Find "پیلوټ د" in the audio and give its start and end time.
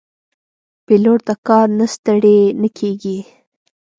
0.85-1.29